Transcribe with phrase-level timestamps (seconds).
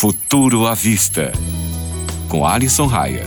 [0.00, 1.30] Futuro à Vista,
[2.26, 3.22] com Alisson Raia.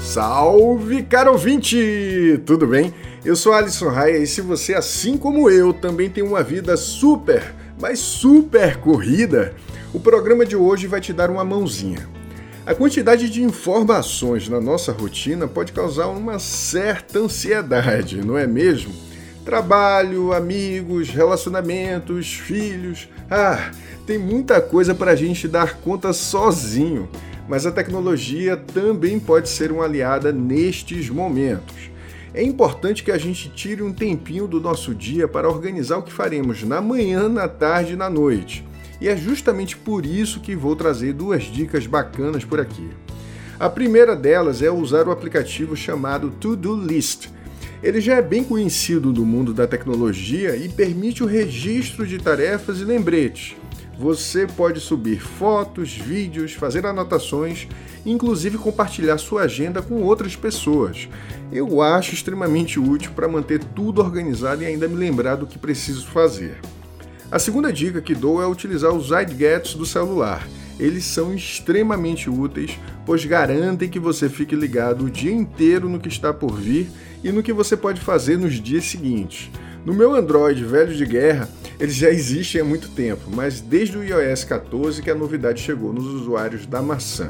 [0.00, 2.40] Salve, caro ouvinte!
[2.46, 2.94] Tudo bem?
[3.24, 7.52] Eu sou Alisson Raia e se você, assim como eu, também tem uma vida super,
[7.80, 9.52] mas super corrida,
[9.92, 12.08] o programa de hoje vai te dar uma mãozinha.
[12.64, 18.94] A quantidade de informações na nossa rotina pode causar uma certa ansiedade, não é mesmo?
[19.44, 23.08] Trabalho, amigos, relacionamentos, filhos.
[23.28, 23.72] Ah,
[24.06, 27.08] tem muita coisa para a gente dar conta sozinho,
[27.48, 31.90] mas a tecnologia também pode ser uma aliada nestes momentos.
[32.32, 36.12] É importante que a gente tire um tempinho do nosso dia para organizar o que
[36.12, 38.64] faremos na manhã, na tarde e na noite.
[39.00, 42.88] E é justamente por isso que vou trazer duas dicas bacanas por aqui.
[43.58, 47.28] A primeira delas é usar o aplicativo chamado To Do List
[47.82, 52.78] ele já é bem conhecido do mundo da tecnologia e permite o registro de tarefas
[52.78, 53.56] e lembretes.
[53.98, 57.66] Você pode subir fotos, vídeos, fazer anotações,
[58.06, 61.08] inclusive compartilhar sua agenda com outras pessoas.
[61.52, 66.06] Eu acho extremamente útil para manter tudo organizado e ainda me lembrar do que preciso
[66.06, 66.58] fazer.
[67.30, 70.46] A segunda dica que dou é utilizar os iGadgets do celular.
[70.82, 76.08] Eles são extremamente úteis, pois garantem que você fique ligado o dia inteiro no que
[76.08, 76.90] está por vir
[77.22, 79.48] e no que você pode fazer nos dias seguintes.
[79.86, 84.02] No meu Android velho de guerra, eles já existem há muito tempo, mas desde o
[84.02, 87.28] iOS 14 que a novidade chegou nos usuários da maçã.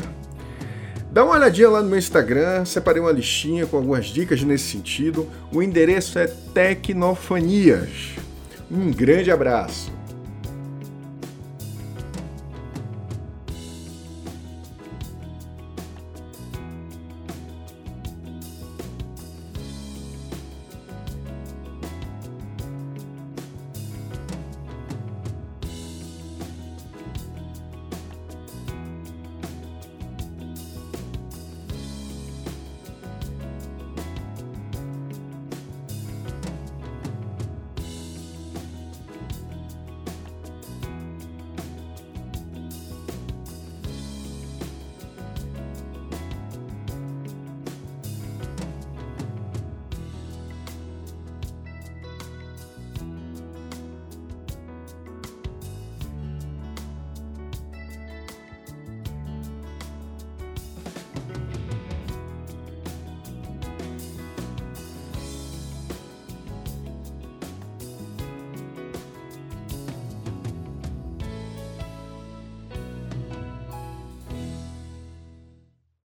[1.10, 5.28] Dá uma olhadinha lá no meu Instagram, separei uma listinha com algumas dicas nesse sentido.
[5.52, 8.14] O endereço é Tecnofanias.
[8.70, 10.01] Um grande abraço!